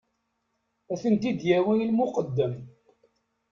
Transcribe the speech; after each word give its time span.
Ad 0.91 0.99
ten-id-yawi 1.01 1.73
i 1.79 1.85
lmuqeddem. 1.89 2.53